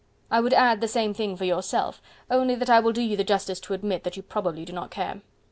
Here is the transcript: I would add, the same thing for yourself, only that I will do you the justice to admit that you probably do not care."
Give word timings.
I 0.31 0.39
would 0.39 0.53
add, 0.55 0.81
the 0.81 0.87
same 0.87 1.13
thing 1.13 1.35
for 1.35 1.45
yourself, 1.45 2.01
only 2.31 2.55
that 2.55 2.71
I 2.71 2.79
will 2.79 2.91
do 2.91 3.01
you 3.03 3.15
the 3.15 3.23
justice 3.23 3.59
to 3.59 3.75
admit 3.75 4.03
that 4.03 4.17
you 4.17 4.23
probably 4.23 4.65
do 4.65 4.73
not 4.73 4.89
care." 4.89 5.21